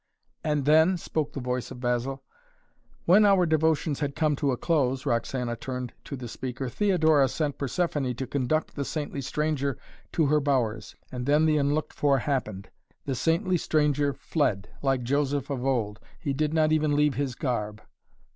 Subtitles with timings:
[0.43, 2.23] "And then?" spoke the voice of Basil.
[3.05, 7.59] "When our devotions had come to a close," Roxana turned to the speaker, "Theodora sent
[7.59, 9.77] Persephoné to conduct the saintly stranger
[10.13, 10.95] to her bowers.
[11.11, 12.71] And then the unlooked for happened.
[13.05, 15.99] The saintly stranger fled, like Joseph of old.
[16.17, 17.79] He did not even leave his garb."